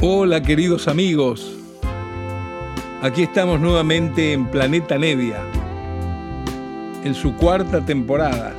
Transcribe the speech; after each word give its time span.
Hola 0.00 0.40
queridos 0.40 0.86
amigos, 0.86 1.56
aquí 3.02 3.24
estamos 3.24 3.60
nuevamente 3.60 4.32
en 4.32 4.46
Planeta 4.46 4.96
Nevia, 4.96 5.40
en 7.02 7.16
su 7.16 7.34
cuarta 7.34 7.84
temporada. 7.84 8.54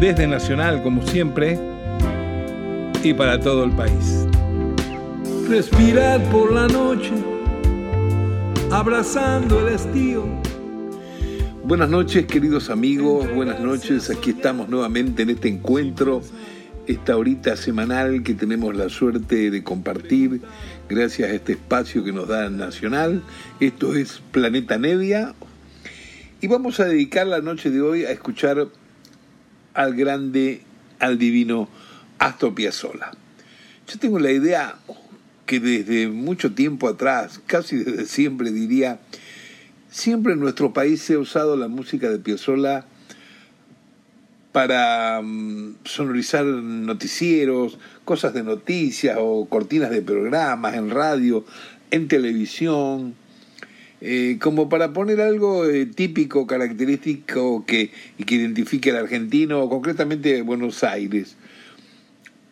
Desde 0.00 0.26
Nacional, 0.26 0.82
como 0.82 1.02
siempre, 1.02 1.58
y 3.02 3.12
para 3.12 3.38
todo 3.38 3.64
el 3.64 3.72
país. 3.72 4.26
Respirar 5.50 6.22
por 6.30 6.50
la 6.50 6.66
noche, 6.66 7.12
abrazando 8.70 9.68
el 9.68 9.74
estío. 9.74 10.24
Buenas 11.62 11.90
noches 11.90 12.24
queridos 12.24 12.70
amigos, 12.70 13.26
buenas 13.34 13.60
noches, 13.60 14.08
aquí 14.08 14.30
estamos 14.30 14.70
nuevamente 14.70 15.24
en 15.24 15.30
este 15.30 15.48
encuentro 15.48 16.22
esta 16.86 17.16
horita 17.16 17.56
semanal 17.56 18.22
que 18.22 18.34
tenemos 18.34 18.76
la 18.76 18.88
suerte 18.88 19.50
de 19.50 19.62
compartir 19.62 20.42
gracias 20.88 21.30
a 21.30 21.34
este 21.34 21.52
espacio 21.52 22.04
que 22.04 22.12
nos 22.12 22.28
da 22.28 22.50
Nacional. 22.50 23.22
Esto 23.60 23.94
es 23.94 24.20
Planeta 24.32 24.78
Nevia 24.78 25.34
y 26.40 26.46
vamos 26.46 26.80
a 26.80 26.84
dedicar 26.84 27.26
la 27.26 27.40
noche 27.40 27.70
de 27.70 27.80
hoy 27.80 28.04
a 28.04 28.10
escuchar 28.10 28.68
al 29.72 29.94
grande, 29.94 30.62
al 30.98 31.18
divino 31.18 31.68
Astor 32.18 32.54
Piazzolla. 32.54 33.12
Yo 33.88 33.98
tengo 33.98 34.18
la 34.18 34.30
idea 34.30 34.76
que 35.46 35.60
desde 35.60 36.08
mucho 36.08 36.52
tiempo 36.52 36.88
atrás, 36.88 37.40
casi 37.46 37.76
desde 37.76 38.06
siempre 38.06 38.50
diría, 38.50 39.00
siempre 39.90 40.34
en 40.34 40.40
nuestro 40.40 40.72
país 40.72 41.00
se 41.00 41.14
ha 41.14 41.18
usado 41.18 41.56
la 41.56 41.68
música 41.68 42.10
de 42.10 42.18
Piazzolla 42.18 42.86
para 44.54 45.20
mm, 45.20 45.78
sonorizar 45.84 46.44
noticieros, 46.44 47.76
cosas 48.04 48.34
de 48.34 48.44
noticias 48.44 49.18
o 49.20 49.46
cortinas 49.46 49.90
de 49.90 50.00
programas 50.00 50.76
en 50.76 50.90
radio, 50.90 51.44
en 51.90 52.06
televisión, 52.06 53.16
eh, 54.00 54.38
como 54.40 54.68
para 54.68 54.92
poner 54.92 55.20
algo 55.20 55.66
eh, 55.66 55.86
típico, 55.86 56.46
característico 56.46 57.66
que, 57.66 57.90
que 58.24 58.34
identifique 58.36 58.92
al 58.92 58.98
argentino, 58.98 59.60
o 59.60 59.68
concretamente 59.68 60.40
Buenos 60.42 60.84
Aires. 60.84 61.34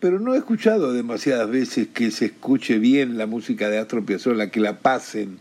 Pero 0.00 0.18
no 0.18 0.34
he 0.34 0.38
escuchado 0.38 0.92
demasiadas 0.92 1.48
veces 1.48 1.86
que 1.94 2.10
se 2.10 2.24
escuche 2.24 2.80
bien 2.80 3.16
la 3.16 3.28
música 3.28 3.68
de 3.68 3.78
Astro 3.78 4.04
Piazzolla, 4.04 4.50
que 4.50 4.58
la 4.58 4.80
pasen, 4.80 5.38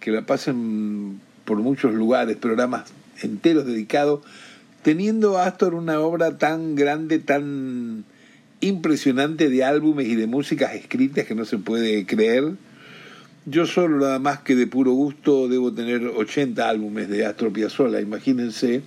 que 0.00 0.10
la 0.10 0.24
pasen 0.24 1.20
por 1.44 1.58
muchos 1.58 1.92
lugares, 1.92 2.38
programas 2.38 2.90
enteros 3.20 3.66
dedicados 3.66 4.20
teniendo 4.86 5.38
Astor 5.38 5.74
una 5.74 5.98
obra 5.98 6.38
tan 6.38 6.76
grande, 6.76 7.18
tan 7.18 8.04
impresionante 8.60 9.48
de 9.48 9.64
álbumes 9.64 10.06
y 10.06 10.14
de 10.14 10.28
músicas 10.28 10.76
escritas 10.76 11.26
que 11.26 11.34
no 11.34 11.44
se 11.44 11.58
puede 11.58 12.06
creer. 12.06 12.52
Yo 13.46 13.66
solo 13.66 13.98
nada 13.98 14.20
más 14.20 14.42
que 14.42 14.54
de 14.54 14.68
puro 14.68 14.92
gusto 14.92 15.48
debo 15.48 15.72
tener 15.72 16.06
80 16.06 16.68
álbumes 16.68 17.08
de 17.08 17.26
Astor 17.26 17.52
Piazzolla, 17.52 18.00
imagínense. 18.00 18.82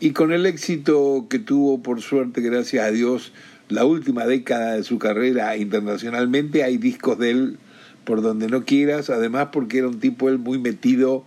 Y 0.00 0.10
con 0.10 0.34
el 0.34 0.44
éxito 0.44 1.28
que 1.30 1.38
tuvo, 1.38 1.82
por 1.82 2.02
suerte, 2.02 2.42
gracias 2.42 2.84
a 2.84 2.90
Dios, 2.90 3.32
la 3.70 3.86
última 3.86 4.26
década 4.26 4.74
de 4.74 4.82
su 4.82 4.98
carrera 4.98 5.56
internacionalmente, 5.56 6.62
hay 6.62 6.76
discos 6.76 7.18
de 7.18 7.30
él 7.30 7.58
por 8.04 8.20
donde 8.20 8.48
no 8.48 8.66
quieras, 8.66 9.08
además 9.08 9.48
porque 9.50 9.78
era 9.78 9.88
un 9.88 9.98
tipo 9.98 10.28
él 10.28 10.36
muy 10.36 10.58
metido 10.58 11.24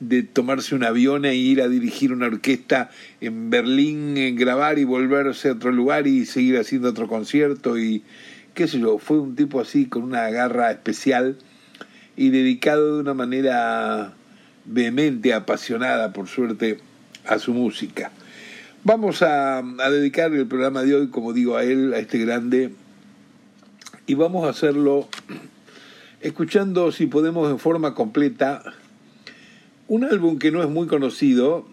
de 0.00 0.22
tomarse 0.22 0.74
un 0.74 0.84
avión 0.84 1.24
e 1.24 1.34
ir 1.34 1.62
a 1.62 1.68
dirigir 1.68 2.12
una 2.12 2.26
orquesta 2.26 2.90
en 3.20 3.50
Berlín, 3.50 4.16
en 4.16 4.36
grabar 4.36 4.78
y 4.78 4.84
volverse 4.84 5.48
a 5.48 5.52
otro 5.52 5.72
lugar 5.72 6.06
y 6.06 6.26
seguir 6.26 6.58
haciendo 6.58 6.90
otro 6.90 7.08
concierto 7.08 7.78
y 7.78 8.02
qué 8.54 8.68
sé 8.68 8.80
yo, 8.80 8.98
fue 8.98 9.18
un 9.18 9.36
tipo 9.36 9.60
así 9.60 9.86
con 9.86 10.02
una 10.02 10.30
garra 10.30 10.70
especial 10.70 11.36
y 12.16 12.30
dedicado 12.30 12.94
de 12.94 13.00
una 13.02 13.14
manera 13.14 14.14
vehemente, 14.64 15.34
apasionada, 15.34 16.12
por 16.12 16.26
suerte, 16.26 16.78
a 17.26 17.38
su 17.38 17.52
música. 17.52 18.10
Vamos 18.82 19.22
a, 19.22 19.58
a 19.58 19.90
dedicar 19.90 20.32
el 20.32 20.46
programa 20.46 20.82
de 20.82 20.94
hoy, 20.94 21.08
como 21.08 21.32
digo, 21.32 21.56
a 21.56 21.64
él, 21.64 21.92
a 21.92 21.98
este 21.98 22.18
grande, 22.18 22.72
y 24.06 24.14
vamos 24.14 24.46
a 24.46 24.50
hacerlo 24.50 25.08
escuchando, 26.20 26.92
si 26.92 27.06
podemos, 27.06 27.50
en 27.50 27.58
forma 27.58 27.94
completa, 27.94 28.62
un 29.88 30.04
álbum 30.04 30.38
que 30.38 30.50
no 30.50 30.62
es 30.62 30.68
muy 30.68 30.86
conocido, 30.86 31.66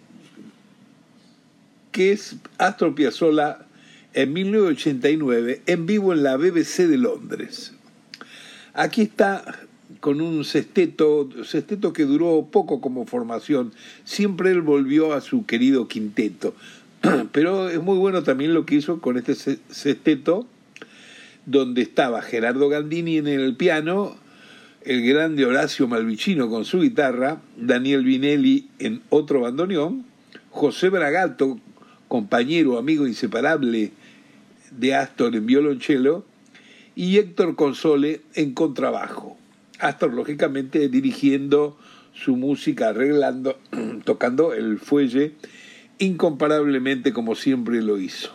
que 1.91 2.12
es 2.12 2.35
Astor 2.57 2.96
Piazzolla 2.96 3.66
en 4.13 4.34
1989 4.34 5.62
en 5.66 5.85
vivo 5.85 6.13
en 6.13 6.24
la 6.24 6.38
BBC 6.38 6.88
de 6.88 6.97
Londres. 6.97 7.74
Aquí 8.74 9.03
está 9.03 9.59
con 10.00 10.22
un 10.22 10.44
sexteto, 10.44 11.29
sexteto 11.44 11.94
que 11.94 12.06
duró 12.06 12.47
poco 12.51 12.81
como 12.81 13.06
formación. 13.06 13.72
Siempre 14.03 14.51
él 14.51 14.62
volvió 14.62 15.13
a 15.13 15.22
su 15.22 15.45
querido 15.45 15.88
quinteto. 15.88 16.56
Pero 17.31 17.69
es 17.69 17.81
muy 17.81 17.97
bueno 17.97 18.24
también 18.24 18.53
lo 18.53 18.66
que 18.66 18.75
hizo 18.75 19.00
con 19.00 19.18
este 19.18 19.35
sexteto, 19.35 20.47
donde 21.45 21.81
estaba 21.81 22.22
Gerardo 22.22 22.69
Gandini 22.69 23.18
en 23.18 23.28
el 23.28 23.56
piano, 23.56 24.16
el 24.86 25.02
grande 25.08 25.46
Horacio 25.46 25.88
Malvicino 25.88 26.50
con 26.50 26.66
su 26.66 26.82
guitarra, 26.82 27.42
Daniel 27.58 28.04
Vinelli 28.04 28.70
en 28.80 29.02
otro 29.10 29.42
bandoneón, 29.42 30.06
José 30.50 30.90
Bragato, 30.90 31.60
compañero, 32.08 32.78
amigo 32.78 33.08
inseparable 33.08 33.92
de 34.72 34.96
Astor 34.96 35.36
en 35.36 35.46
violonchelo, 35.46 36.26
y 36.96 37.18
Héctor 37.18 37.56
Console 37.56 38.22
en 38.36 38.54
contrabajo. 38.54 39.38
Astor, 39.80 40.14
lógicamente, 40.14 40.90
dirigiendo 40.90 41.78
su 42.14 42.36
música, 42.36 42.90
arreglando, 42.90 43.58
tocando 44.04 44.54
el 44.54 44.80
fuelle, 44.80 45.34
incomparablemente 45.98 47.14
como 47.14 47.36
siempre 47.36 47.82
lo 47.82 47.98
hizo. 47.98 48.32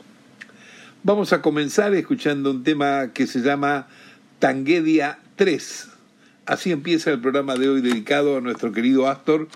Vamos 1.02 1.32
a 1.32 1.42
comenzar 1.42 1.94
escuchando 1.94 2.50
un 2.50 2.64
tema 2.64 3.12
que 3.12 3.26
se 3.26 3.40
llama 3.40 3.86
Tanguedia 4.40 5.18
3 5.36 5.97
Así 6.48 6.72
empieza 6.72 7.10
el 7.10 7.20
programa 7.20 7.56
de 7.56 7.68
hoy 7.68 7.82
dedicado 7.82 8.38
a 8.38 8.40
nuestro 8.40 8.72
querido 8.72 9.06
Astor, 9.06 9.48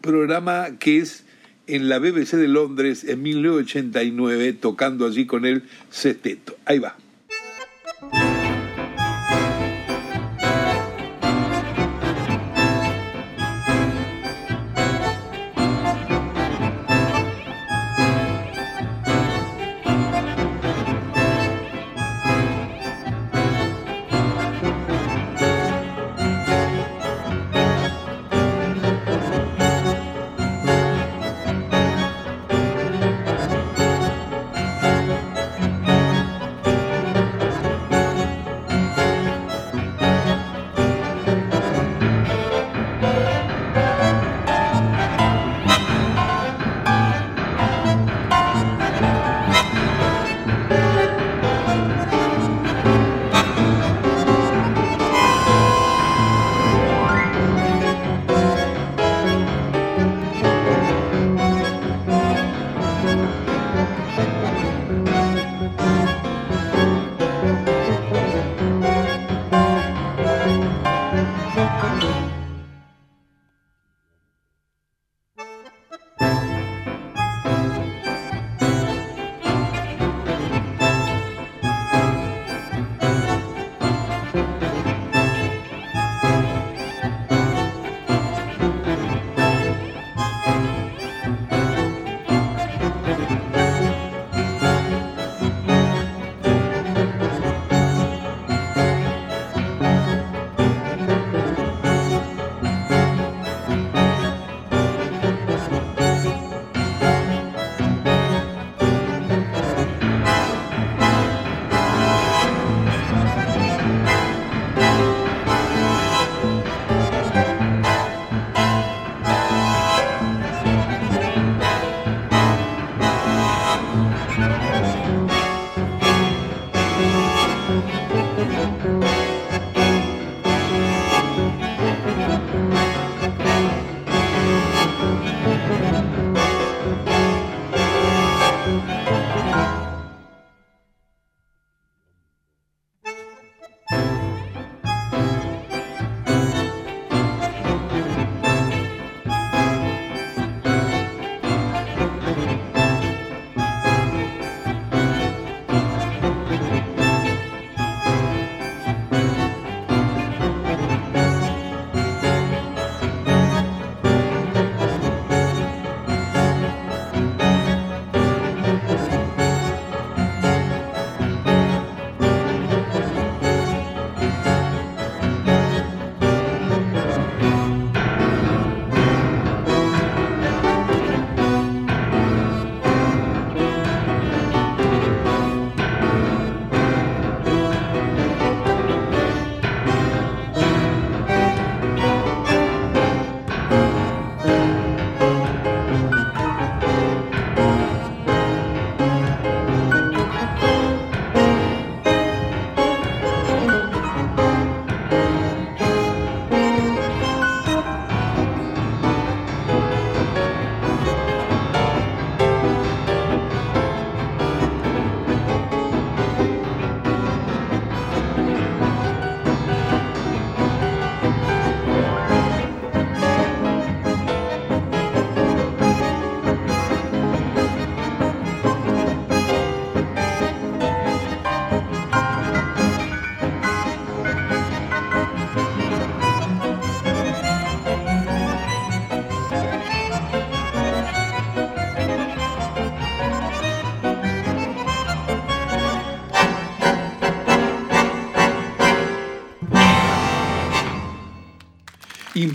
programa 0.00 0.78
que 0.78 1.00
es 1.00 1.26
en 1.66 1.90
la 1.90 1.98
BBC 1.98 2.36
de 2.36 2.48
Londres 2.48 3.04
en 3.04 3.20
1989, 3.20 4.54
tocando 4.54 5.04
allí 5.04 5.26
con 5.26 5.44
el 5.44 5.64
sexteto. 5.90 6.56
Ahí 6.64 6.78
va. 6.78 6.96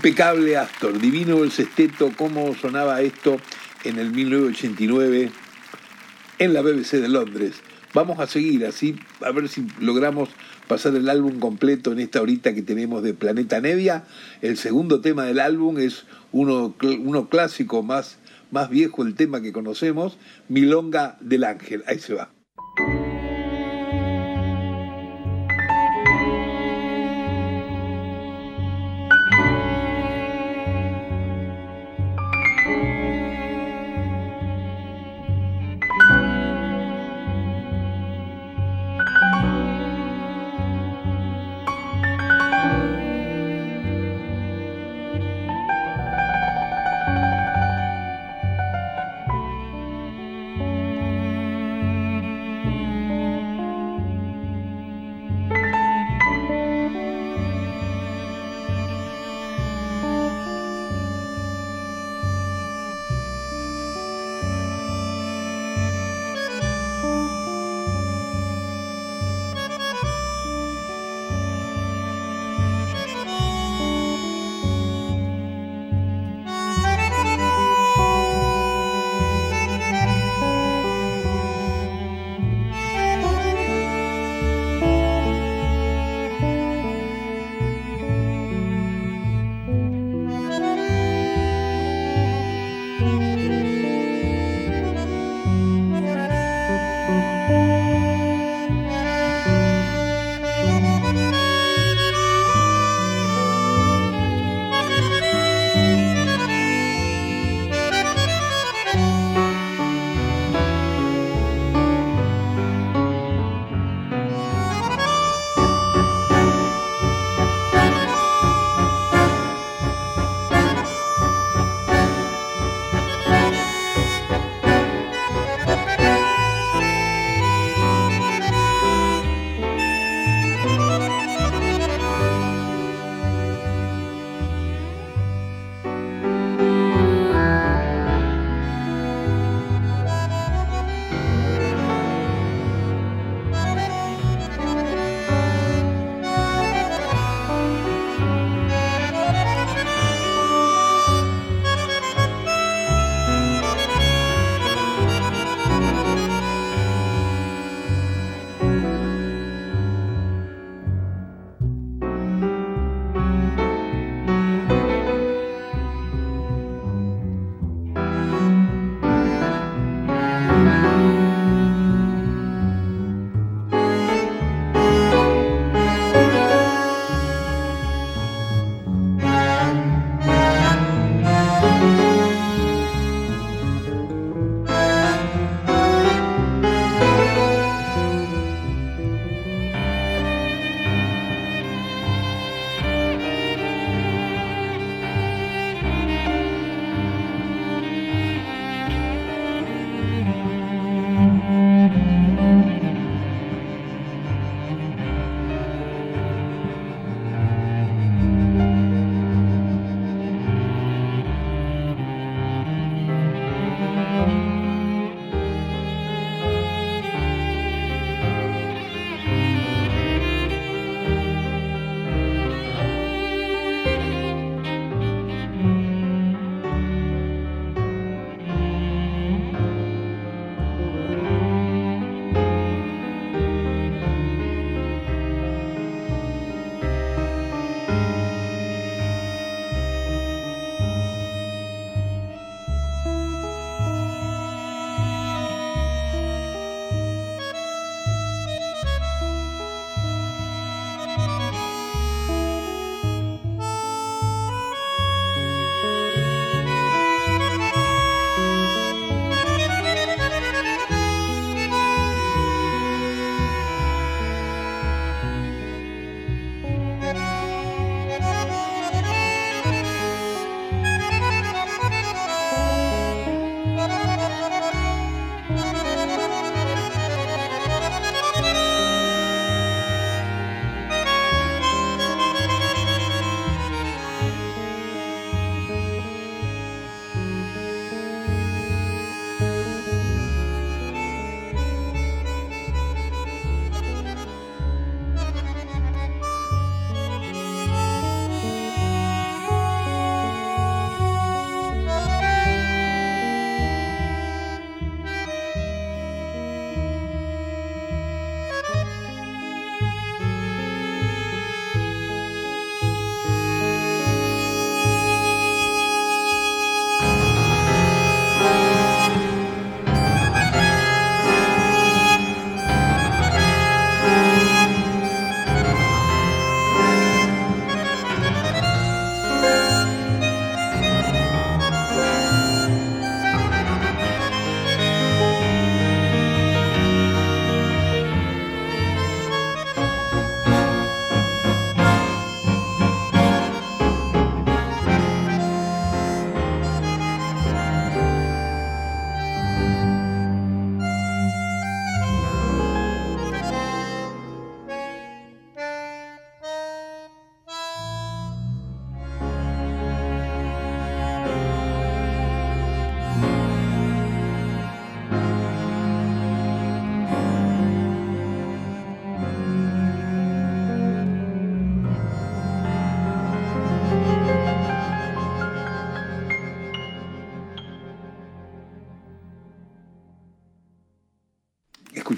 Impecable 0.04 0.58
Astor, 0.58 1.00
divino 1.00 1.44
el 1.44 1.52
sexteto, 1.52 2.12
cómo 2.18 2.56
sonaba 2.56 3.02
esto 3.02 3.38
en 3.84 4.00
el 4.00 4.10
1989 4.10 5.30
en 6.40 6.54
la 6.56 6.64
BBC 6.64 6.94
de 6.94 7.08
Londres. 7.08 7.62
Vamos 7.94 8.20
a 8.20 8.26
seguir 8.26 8.66
así, 8.66 8.96
a 9.24 9.30
ver 9.30 9.48
si 9.48 9.68
logramos 9.80 10.30
pasar 10.68 10.96
el 10.96 11.08
álbum 11.08 11.40
completo 11.40 11.92
en 11.92 12.00
esta 12.00 12.20
horita 12.20 12.56
que 12.56 12.64
tenemos 12.64 13.04
de 13.04 13.14
Planeta 13.14 13.62
Nevia. 13.62 14.06
El 14.42 14.58
segundo 14.58 15.02
tema 15.02 15.26
del 15.26 15.40
álbum 15.40 15.78
es 15.78 16.06
uno, 16.32 16.74
uno 16.82 17.30
clásico, 17.30 17.84
más, 17.84 18.18
más 18.50 18.72
viejo 18.72 19.04
el 19.04 19.14
tema 19.14 19.44
que 19.44 19.54
conocemos, 19.54 20.18
Milonga 20.50 21.16
del 21.22 21.44
Ángel. 21.44 21.84
Ahí 21.86 22.00
se 22.00 22.16
va. 22.16 22.41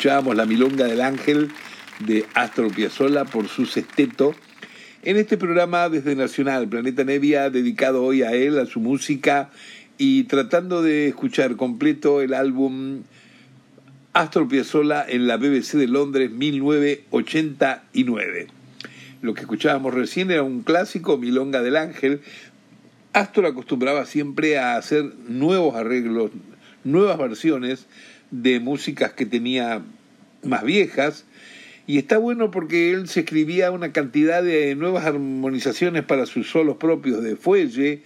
Escuchábamos 0.03 0.35
la 0.35 0.45
Milonga 0.45 0.83
del 0.83 0.99
Ángel 0.99 1.49
de 1.99 2.25
Astor 2.33 2.75
Piazzolla 2.75 3.23
por 3.23 3.47
su 3.47 3.65
sexteto. 3.65 4.35
En 5.01 5.15
este 5.15 5.37
programa 5.37 5.87
desde 5.87 6.13
Nacional, 6.13 6.67
Planeta 6.67 7.05
Nevia, 7.05 7.49
dedicado 7.49 8.03
hoy 8.03 8.21
a 8.21 8.33
él, 8.33 8.59
a 8.59 8.65
su 8.65 8.81
música 8.81 9.49
y 9.97 10.25
tratando 10.25 10.81
de 10.81 11.07
escuchar 11.07 11.55
completo 11.55 12.19
el 12.19 12.33
álbum 12.33 13.03
Astor 14.11 14.49
Piazzolla 14.49 15.05
en 15.07 15.25
la 15.25 15.37
BBC 15.37 15.77
de 15.77 15.87
Londres 15.87 16.31
1989. 16.31 18.47
Lo 19.21 19.33
que 19.33 19.39
escuchábamos 19.39 19.93
recién 19.93 20.31
era 20.31 20.43
un 20.43 20.63
clásico, 20.63 21.17
Milonga 21.17 21.61
del 21.61 21.77
Ángel. 21.77 22.19
Astor 23.13 23.45
acostumbraba 23.45 24.05
siempre 24.05 24.57
a 24.57 24.75
hacer 24.75 25.13
nuevos 25.29 25.75
arreglos, 25.75 26.31
nuevas 26.83 27.17
versiones 27.17 27.87
de 28.33 28.59
músicas 28.59 29.13
que 29.13 29.25
tenía 29.25 29.83
más 30.43 30.63
viejas. 30.63 31.25
Y 31.85 31.97
está 31.97 32.17
bueno 32.17 32.49
porque 32.49 32.91
él 32.91 33.07
se 33.07 33.21
escribía 33.21 33.69
una 33.71 33.91
cantidad 33.91 34.41
de 34.41 34.75
nuevas 34.75 35.05
armonizaciones 35.05 36.03
para 36.03 36.25
sus 36.25 36.49
solos 36.49 36.77
propios 36.77 37.21
de 37.21 37.35
fuelle, 37.35 38.01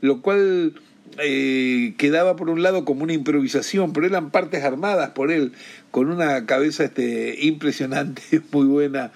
lo 0.00 0.20
cual 0.20 0.74
eh, 1.18 1.94
quedaba 1.96 2.36
por 2.36 2.48
un 2.50 2.62
lado 2.62 2.84
como 2.84 3.02
una 3.02 3.14
improvisación, 3.14 3.92
pero 3.92 4.06
eran 4.06 4.30
partes 4.30 4.62
armadas 4.62 5.10
por 5.10 5.32
él, 5.32 5.52
con 5.90 6.10
una 6.10 6.46
cabeza 6.46 6.84
este, 6.84 7.44
impresionante, 7.44 8.22
muy 8.52 8.66
buena. 8.66 9.12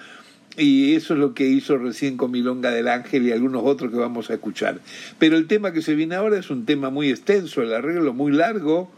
Y 0.59 0.95
eso 0.95 1.13
es 1.13 1.21
lo 1.21 1.35
que 1.35 1.47
hizo 1.47 1.77
recién 1.77 2.17
con 2.17 2.31
Milonga 2.31 2.71
del 2.71 2.89
Ángel 2.89 3.27
y 3.27 3.33
algunos 3.33 3.63
otros 3.65 3.93
que 3.93 3.99
vamos 3.99 4.31
a 4.31 4.35
escuchar. 4.35 4.81
Pero 5.19 5.37
el 5.37 5.47
tema 5.47 5.73
que 5.73 5.83
se 5.83 5.95
viene 5.95 6.15
ahora 6.15 6.39
es 6.39 6.49
un 6.49 6.65
tema 6.65 6.89
muy 6.89 7.11
extenso, 7.11 7.61
el 7.61 7.75
arreglo 7.75 8.15
muy 8.15 8.33
largo, 8.33 8.91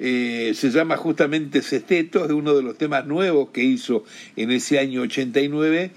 eh, 0.00 0.52
se 0.54 0.70
llama 0.70 0.96
justamente 0.96 1.62
Sesteto, 1.62 2.24
es 2.24 2.32
uno 2.32 2.54
de 2.54 2.62
los 2.62 2.76
temas 2.76 3.06
nuevos 3.06 3.50
que 3.50 3.62
hizo 3.62 4.04
en 4.36 4.50
ese 4.50 4.78
año 4.78 5.02
89 5.02 5.92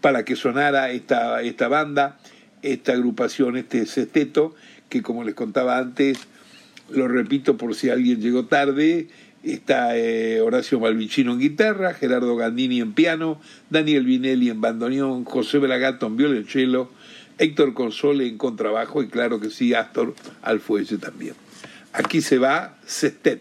para 0.00 0.24
que 0.24 0.36
sonara 0.36 0.90
esta, 0.90 1.42
esta 1.42 1.68
banda, 1.68 2.18
esta 2.62 2.92
agrupación, 2.92 3.56
este 3.56 3.86
Sesteto, 3.86 4.54
que 4.88 5.02
como 5.02 5.24
les 5.24 5.34
contaba 5.34 5.78
antes, 5.78 6.18
lo 6.90 7.08
repito 7.08 7.56
por 7.56 7.74
si 7.74 7.90
alguien 7.90 8.20
llegó 8.20 8.46
tarde, 8.46 9.08
está 9.42 9.96
eh, 9.96 10.40
Horacio 10.40 10.80
Malvicino 10.80 11.32
en 11.32 11.40
guitarra, 11.40 11.94
Gerardo 11.94 12.36
Gandini 12.36 12.80
en 12.80 12.94
piano, 12.94 13.40
Daniel 13.70 14.04
Vinelli 14.04 14.50
en 14.50 14.60
bandoneón, 14.60 15.24
José 15.24 15.58
Belagato 15.58 16.06
en 16.06 16.16
violonchelo, 16.16 16.90
Héctor 17.38 17.74
Console 17.74 18.26
en 18.26 18.38
contrabajo 18.38 19.02
y 19.02 19.08
claro 19.08 19.40
que 19.40 19.50
sí, 19.50 19.74
Astor 19.74 20.14
al 20.42 20.60
fuelle 20.60 20.98
también. 20.98 21.34
Aquí 21.96 22.20
se 22.20 22.38
va 22.38 22.76
Sestet. 22.86 23.40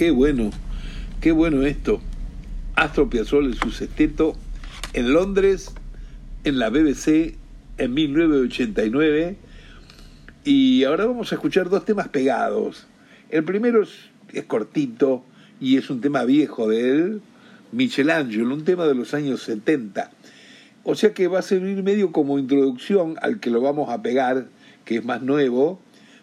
Qué 0.00 0.10
bueno, 0.10 0.48
qué 1.20 1.30
bueno 1.30 1.62
esto. 1.66 2.00
Astro 2.74 3.10
Piazzolla 3.10 3.50
y 3.50 3.52
su 3.52 3.70
sexteto 3.70 4.34
en 4.94 5.12
Londres, 5.12 5.74
en 6.44 6.58
la 6.58 6.70
BBC, 6.70 7.34
en 7.76 7.92
1989. 7.92 9.36
Y 10.42 10.84
ahora 10.84 11.04
vamos 11.04 11.32
a 11.32 11.34
escuchar 11.34 11.68
dos 11.68 11.84
temas 11.84 12.08
pegados. 12.08 12.86
El 13.28 13.44
primero 13.44 13.82
es, 13.82 13.90
es 14.32 14.44
cortito 14.44 15.22
y 15.60 15.76
es 15.76 15.90
un 15.90 16.00
tema 16.00 16.24
viejo 16.24 16.66
de 16.66 16.92
él, 16.92 17.20
Michelangelo, 17.70 18.54
un 18.54 18.64
tema 18.64 18.86
de 18.86 18.94
los 18.94 19.12
años 19.12 19.42
70. 19.42 20.12
O 20.82 20.94
sea 20.94 21.12
que 21.12 21.28
va 21.28 21.40
a 21.40 21.42
servir 21.42 21.82
medio 21.82 22.10
como 22.10 22.38
introducción 22.38 23.16
al 23.20 23.38
que 23.38 23.50
lo 23.50 23.60
vamos 23.60 23.90
a 23.90 24.00
pegar, 24.00 24.46
que 24.86 24.96
es 24.96 25.04
más 25.04 25.20
nuevo, 25.20 25.78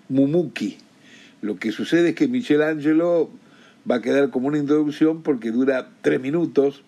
Mumuki. 0.10 0.80
Lo 1.44 1.60
que 1.60 1.72
sucede 1.72 2.10
es 2.10 2.16
que 2.16 2.28
Michelangelo 2.28 3.30
va 3.90 3.96
a 3.96 4.02
quedar 4.02 4.30
como 4.30 4.48
una 4.48 4.58
introducción 4.58 5.24
porque 5.24 5.52
dura 5.52 5.90
tres 6.02 6.20
minutos, 6.20 6.84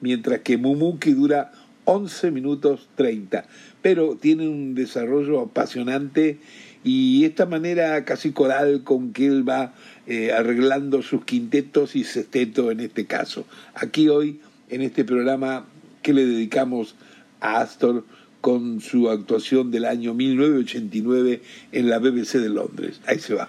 mientras 0.00 0.40
que 0.40 0.56
Mumuki 0.56 1.12
dura 1.12 1.52
11 1.84 2.30
minutos 2.30 2.88
30. 2.96 3.46
Pero 3.82 4.16
tiene 4.16 4.48
un 4.48 4.74
desarrollo 4.74 5.40
apasionante 5.40 6.38
y 6.82 7.24
esta 7.24 7.46
manera 7.46 8.04
casi 8.04 8.32
coral 8.32 8.82
con 8.84 9.12
que 9.12 9.26
él 9.26 9.48
va 9.48 9.74
eh, 10.06 10.32
arreglando 10.32 11.02
sus 11.02 11.24
quintetos 11.24 11.96
y 11.96 12.04
sexteto 12.04 12.70
en 12.70 12.80
este 12.80 13.06
caso. 13.06 13.46
Aquí 13.74 14.08
hoy, 14.08 14.40
en 14.68 14.82
este 14.82 15.04
programa 15.04 15.66
que 16.02 16.12
le 16.12 16.26
dedicamos 16.26 16.94
a 17.40 17.60
Astor 17.60 18.04
con 18.40 18.82
su 18.82 19.08
actuación 19.08 19.70
del 19.70 19.86
año 19.86 20.12
1989 20.12 21.40
en 21.72 21.88
la 21.88 21.98
BBC 21.98 22.34
de 22.34 22.50
Londres. 22.50 23.00
Ahí 23.06 23.18
se 23.18 23.34
va. 23.34 23.48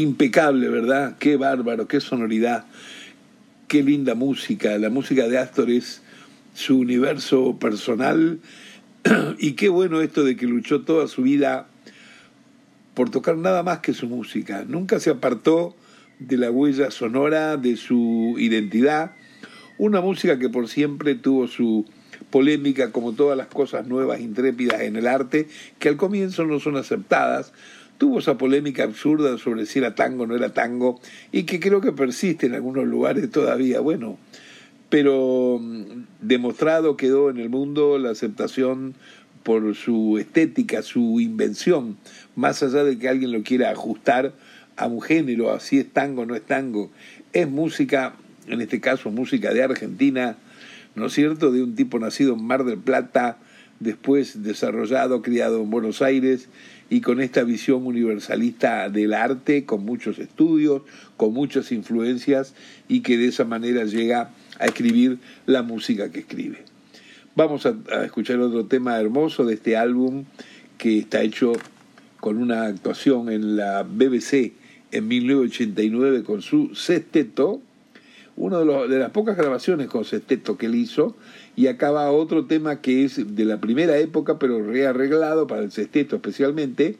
Impecable, 0.00 0.68
¿verdad? 0.68 1.16
Qué 1.18 1.36
bárbaro, 1.36 1.86
qué 1.86 2.00
sonoridad, 2.00 2.64
qué 3.68 3.82
linda 3.82 4.14
música. 4.14 4.76
La 4.78 4.90
música 4.90 5.28
de 5.28 5.38
Astor 5.38 5.70
es 5.70 6.02
su 6.54 6.78
universo 6.78 7.58
personal 7.58 8.40
y 9.38 9.52
qué 9.52 9.68
bueno 9.68 10.00
esto 10.00 10.24
de 10.24 10.36
que 10.36 10.46
luchó 10.46 10.82
toda 10.82 11.06
su 11.06 11.22
vida 11.22 11.66
por 12.94 13.10
tocar 13.10 13.36
nada 13.36 13.62
más 13.62 13.80
que 13.80 13.92
su 13.92 14.08
música. 14.08 14.64
Nunca 14.66 15.00
se 15.00 15.10
apartó 15.10 15.76
de 16.18 16.36
la 16.36 16.50
huella 16.50 16.90
sonora, 16.90 17.56
de 17.56 17.76
su 17.76 18.36
identidad. 18.38 19.12
Una 19.78 20.00
música 20.00 20.38
que 20.38 20.48
por 20.48 20.68
siempre 20.68 21.14
tuvo 21.14 21.46
su 21.46 21.86
polémica, 22.30 22.92
como 22.92 23.12
todas 23.12 23.36
las 23.36 23.46
cosas 23.46 23.86
nuevas, 23.86 24.20
intrépidas 24.20 24.82
en 24.82 24.96
el 24.96 25.06
arte, 25.06 25.48
que 25.78 25.88
al 25.88 25.96
comienzo 25.96 26.44
no 26.44 26.60
son 26.60 26.76
aceptadas. 26.76 27.52
Tuvo 28.00 28.20
esa 28.20 28.38
polémica 28.38 28.84
absurda 28.84 29.36
sobre 29.36 29.66
si 29.66 29.78
era 29.78 29.94
tango 29.94 30.22
o 30.22 30.26
no 30.26 30.34
era 30.34 30.54
tango, 30.54 31.02
y 31.32 31.42
que 31.42 31.60
creo 31.60 31.82
que 31.82 31.92
persiste 31.92 32.46
en 32.46 32.54
algunos 32.54 32.86
lugares 32.86 33.30
todavía. 33.30 33.80
Bueno, 33.80 34.16
pero 34.88 35.58
mm, 35.60 36.06
demostrado 36.22 36.96
quedó 36.96 37.28
en 37.28 37.36
el 37.36 37.50
mundo 37.50 37.98
la 37.98 38.08
aceptación 38.08 38.94
por 39.42 39.74
su 39.74 40.16
estética, 40.16 40.80
su 40.80 41.20
invención, 41.20 41.98
más 42.36 42.62
allá 42.62 42.84
de 42.84 42.98
que 42.98 43.06
alguien 43.06 43.32
lo 43.32 43.42
quiera 43.42 43.70
ajustar 43.70 44.32
a 44.78 44.86
un 44.86 45.02
género, 45.02 45.52
así 45.52 45.78
es 45.78 45.92
tango, 45.92 46.24
no 46.24 46.34
es 46.34 46.42
tango, 46.42 46.90
es 47.34 47.50
música, 47.50 48.14
en 48.46 48.62
este 48.62 48.80
caso 48.80 49.10
música 49.10 49.52
de 49.52 49.62
Argentina, 49.62 50.38
¿no 50.94 51.08
es 51.08 51.12
cierto?, 51.12 51.52
de 51.52 51.62
un 51.62 51.74
tipo 51.74 51.98
nacido 51.98 52.32
en 52.32 52.46
Mar 52.46 52.64
del 52.64 52.78
Plata, 52.78 53.36
después 53.78 54.42
desarrollado, 54.42 55.20
criado 55.20 55.60
en 55.60 55.68
Buenos 55.68 56.00
Aires 56.00 56.48
y 56.90 57.00
con 57.00 57.20
esta 57.20 57.44
visión 57.44 57.86
universalista 57.86 58.90
del 58.90 59.14
arte, 59.14 59.64
con 59.64 59.84
muchos 59.84 60.18
estudios, 60.18 60.82
con 61.16 61.32
muchas 61.32 61.70
influencias 61.70 62.52
y 62.88 63.00
que 63.00 63.16
de 63.16 63.28
esa 63.28 63.44
manera 63.44 63.84
llega 63.84 64.32
a 64.58 64.66
escribir 64.66 65.18
la 65.46 65.62
música 65.62 66.10
que 66.10 66.20
escribe. 66.20 66.58
Vamos 67.36 67.64
a, 67.64 67.76
escuchar 68.04 68.40
otro 68.40 68.66
tema 68.66 68.98
hermoso 68.98 69.44
de 69.44 69.54
este 69.54 69.76
álbum 69.76 70.24
que 70.78 70.98
está 70.98 71.22
hecho 71.22 71.52
con 72.18 72.38
una 72.38 72.64
actuación 72.64 73.30
en 73.30 73.56
la 73.56 73.84
BBC 73.84 74.52
en 74.90 75.06
1989 75.06 76.24
con 76.24 76.42
su 76.42 76.74
sexteto, 76.74 77.62
una 78.36 78.58
de, 78.58 78.88
de, 78.88 78.98
las 78.98 79.10
pocas 79.10 79.36
grabaciones 79.36 79.86
con 79.86 80.04
sexteto 80.04 80.58
que 80.58 80.66
él 80.66 80.74
hizo, 80.74 81.16
y 81.56 81.66
acaba 81.66 82.10
otro 82.10 82.46
tema 82.46 82.80
que 82.80 83.04
es 83.04 83.36
de 83.36 83.44
la 83.44 83.60
primera 83.60 83.96
época, 83.98 84.38
pero 84.38 84.62
rearreglado 84.64 85.46
para 85.46 85.62
el 85.62 85.72
sexteto 85.72 86.16
especialmente, 86.16 86.96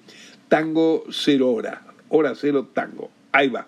Tango 0.49 1.05
Cero 1.11 1.51
Hora, 1.51 1.83
Hora 2.09 2.35
Cero 2.35 2.69
Tango. 2.73 3.11
Ahí 3.33 3.49
va. 3.49 3.67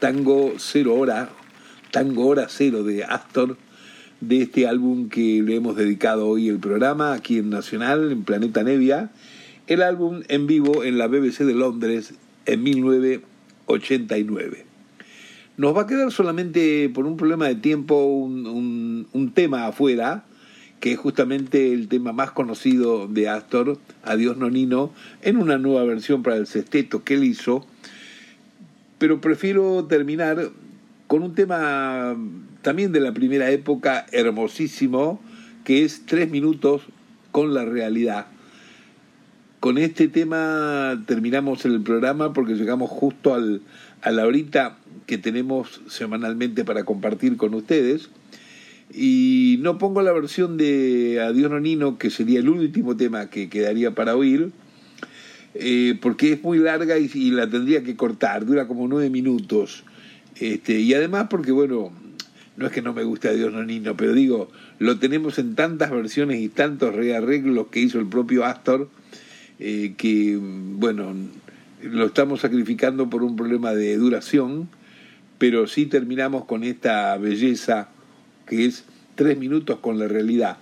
Tango 0.00 0.54
Cero 0.58 0.96
Hora, 0.96 1.30
Tango 1.92 2.26
Hora 2.26 2.46
Cero 2.48 2.82
de 2.82 3.04
Astor, 3.04 3.56
de 4.20 4.42
este 4.42 4.66
álbum 4.66 5.08
que 5.08 5.44
le 5.44 5.54
hemos 5.54 5.76
dedicado 5.76 6.26
hoy 6.26 6.48
el 6.48 6.58
programa 6.58 7.12
aquí 7.12 7.38
en 7.38 7.50
Nacional, 7.50 8.10
en 8.10 8.24
Planeta 8.24 8.64
Nevia, 8.64 9.12
el 9.68 9.80
álbum 9.80 10.22
en 10.26 10.48
vivo 10.48 10.82
en 10.82 10.98
la 10.98 11.06
BBC 11.06 11.44
de 11.44 11.54
Londres 11.54 12.14
en 12.46 12.64
1989. 12.64 14.66
Nos 15.56 15.76
va 15.76 15.82
a 15.82 15.86
quedar 15.86 16.10
solamente 16.10 16.88
por 16.88 17.06
un 17.06 17.16
problema 17.16 17.46
de 17.46 17.54
tiempo 17.54 18.06
un, 18.06 19.06
un 19.12 19.32
tema 19.34 19.68
afuera, 19.68 20.24
que 20.80 20.90
es 20.90 20.98
justamente 20.98 21.72
el 21.72 21.86
tema 21.86 22.12
más 22.12 22.32
conocido 22.32 23.06
de 23.06 23.28
Astor, 23.28 23.78
Adiós 24.02 24.36
Nonino, 24.36 24.92
en 25.22 25.36
una 25.36 25.58
nueva 25.58 25.84
versión 25.84 26.24
para 26.24 26.34
el 26.34 26.48
sexteto 26.48 27.04
que 27.04 27.14
él 27.14 27.22
hizo. 27.22 27.64
Pero 28.98 29.20
prefiero 29.20 29.84
terminar 29.84 30.50
con 31.06 31.22
un 31.22 31.34
tema 31.34 32.16
también 32.62 32.92
de 32.92 33.00
la 33.00 33.12
primera 33.12 33.50
época, 33.50 34.06
hermosísimo, 34.12 35.20
que 35.64 35.84
es 35.84 36.04
Tres 36.06 36.30
minutos 36.30 36.82
con 37.30 37.54
la 37.54 37.64
realidad. 37.64 38.26
Con 39.60 39.78
este 39.78 40.08
tema 40.08 41.02
terminamos 41.06 41.64
el 41.64 41.82
programa 41.82 42.32
porque 42.32 42.54
llegamos 42.54 42.90
justo 42.90 43.34
al, 43.34 43.60
a 44.02 44.10
la 44.10 44.26
horita 44.26 44.78
que 45.06 45.18
tenemos 45.18 45.80
semanalmente 45.88 46.64
para 46.64 46.84
compartir 46.84 47.36
con 47.36 47.54
ustedes. 47.54 48.10
Y 48.92 49.58
no 49.60 49.78
pongo 49.78 50.00
la 50.02 50.12
versión 50.12 50.56
de 50.56 51.20
Adiós 51.20 51.50
Nonino, 51.50 51.98
que 51.98 52.10
sería 52.10 52.40
el 52.40 52.48
último 52.48 52.96
tema 52.96 53.28
que 53.28 53.48
quedaría 53.48 53.94
para 53.94 54.16
oír, 54.16 54.50
eh, 55.60 55.98
porque 56.00 56.34
es 56.34 56.42
muy 56.42 56.58
larga 56.58 56.98
y, 56.98 57.30
la 57.32 57.50
tendría 57.50 57.82
que 57.82 57.96
cortar, 57.96 58.46
dura 58.46 58.68
como 58.68 58.86
nueve 58.86 59.10
minutos. 59.10 59.82
Este, 60.36 60.78
y 60.78 60.94
además 60.94 61.26
porque, 61.28 61.50
bueno, 61.50 61.90
no 62.56 62.66
es 62.66 62.72
que 62.72 62.80
no 62.80 62.92
me 62.92 63.02
guste 63.02 63.28
Adiós 63.28 63.52
Nonino, 63.52 63.96
pero 63.96 64.12
digo, 64.12 64.52
lo 64.78 65.00
tenemos 65.00 65.38
en 65.40 65.56
tantas 65.56 65.90
versiones 65.90 66.40
y 66.40 66.48
tantos 66.48 66.94
rearreglos 66.94 67.66
que 67.72 67.80
hizo 67.80 67.98
el 67.98 68.06
propio 68.06 68.44
Astor, 68.44 68.88
eh, 69.58 69.94
que, 69.96 70.38
bueno, 70.40 71.12
lo 71.82 72.06
estamos 72.06 72.40
sacrificando 72.42 73.10
por 73.10 73.24
un 73.24 73.34
problema 73.34 73.74
de 73.74 73.96
duración, 73.96 74.68
pero 75.38 75.66
sí 75.66 75.86
terminamos 75.86 76.44
con 76.44 76.62
esta 76.62 77.16
belleza 77.18 77.88
que 78.46 78.64
es 78.64 78.84
tres 79.16 79.36
minutos 79.36 79.80
con 79.80 79.98
la 79.98 80.06
realidad. 80.06 80.58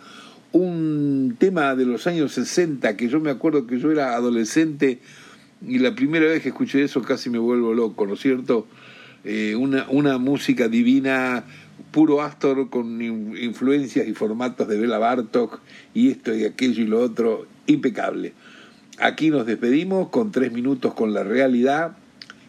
Un 0.58 1.36
tema 1.38 1.76
de 1.76 1.84
los 1.84 2.06
años 2.06 2.32
60 2.32 2.96
que 2.96 3.08
yo 3.08 3.20
me 3.20 3.28
acuerdo 3.28 3.66
que 3.66 3.78
yo 3.78 3.92
era 3.92 4.14
adolescente 4.14 5.00
y 5.60 5.80
la 5.80 5.94
primera 5.94 6.24
vez 6.24 6.42
que 6.42 6.48
escuché 6.48 6.82
eso 6.82 7.02
casi 7.02 7.28
me 7.28 7.36
vuelvo 7.36 7.74
loco, 7.74 8.06
¿no 8.06 8.14
es 8.14 8.20
cierto? 8.20 8.66
Eh, 9.24 9.54
una, 9.54 9.86
una 9.90 10.16
música 10.16 10.68
divina, 10.68 11.44
puro 11.90 12.22
Astor 12.22 12.70
con 12.70 13.02
influencias 13.02 14.08
y 14.08 14.14
formatos 14.14 14.66
de 14.66 14.78
Bela 14.78 14.96
Bartok 14.96 15.60
y 15.92 16.08
esto 16.08 16.34
y 16.34 16.44
aquello 16.44 16.82
y 16.82 16.86
lo 16.86 17.00
otro, 17.00 17.46
impecable. 17.66 18.32
Aquí 18.98 19.28
nos 19.28 19.44
despedimos 19.44 20.08
con 20.08 20.32
tres 20.32 20.52
minutos 20.52 20.94
con 20.94 21.12
la 21.12 21.22
realidad, 21.22 21.98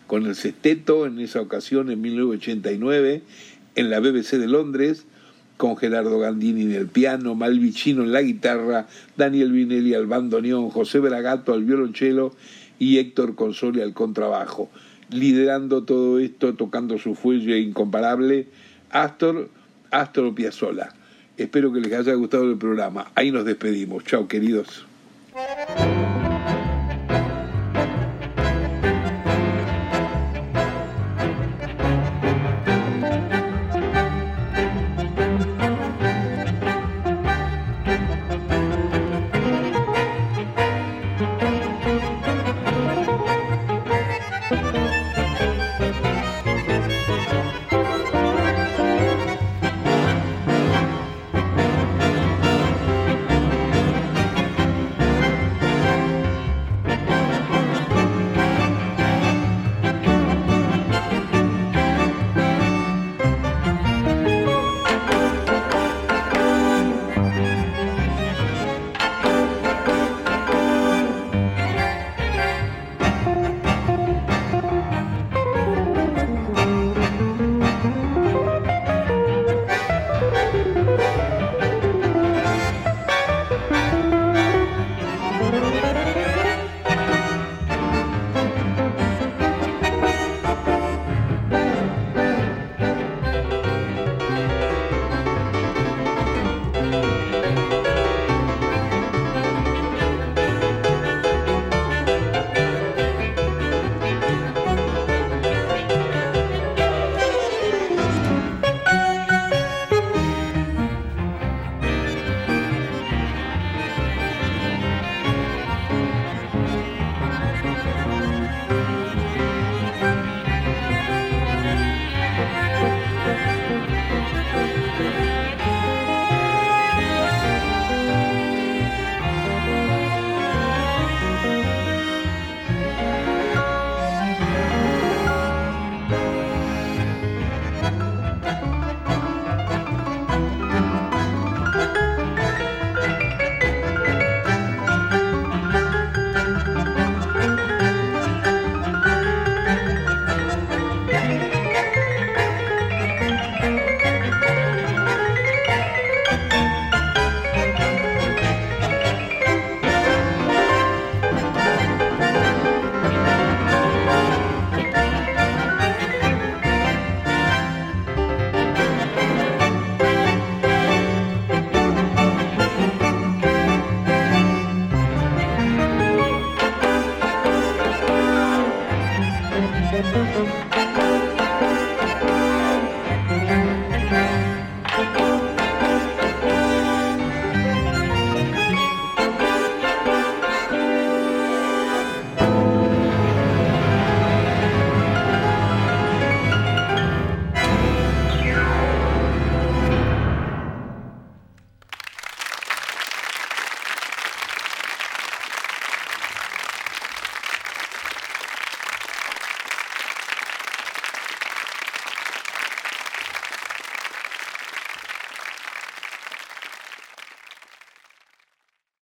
con 0.08 0.28
el 0.28 0.36
sexteto 0.36 1.08
en 1.08 1.20
esa 1.20 1.42
ocasión 1.42 1.92
en 1.92 2.00
1989 2.00 3.24
en 3.76 3.90
la 3.90 4.00
BBC 4.00 4.38
de 4.38 4.48
Londres 4.48 5.06
con 5.58 5.76
Gerardo 5.76 6.20
Gandini 6.20 6.62
en 6.62 6.72
el 6.72 6.88
piano, 6.88 7.36
Malvicino 7.36 8.04
en 8.04 8.14
la 8.14 8.22
guitarra, 8.22 8.88
Daniel 9.18 9.52
Vinelli 9.52 9.94
al 9.94 10.06
bandoneón, 10.06 10.70
José 10.70 11.00
Bragato 11.00 11.54
al 11.54 11.64
violonchelo 11.64 12.34
y 12.80 13.00
Héctor 13.00 13.36
Consoli 13.36 13.82
al 13.82 13.94
contrabajo. 13.94 14.70
Liderando 15.10 15.84
todo 15.84 16.20
esto, 16.20 16.54
tocando 16.54 16.98
su 16.98 17.16
fuelle 17.16 17.60
incomparable, 17.60 18.48
Astor, 18.90 19.50
Astor 19.92 20.34
Piazzolla. 20.36 20.90
Espero 21.38 21.72
que 21.72 21.82
les 21.82 21.94
haya 21.94 22.14
gustado 22.14 22.50
el 22.50 22.58
programa. 22.58 23.12
Ahí 23.16 23.32
nos 23.32 23.46
despedimos. 23.46 24.04
Chao, 24.04 24.28
queridos. 24.28 24.86